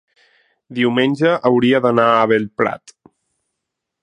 [0.77, 2.97] diumenge hauria d'anar a Bellprat.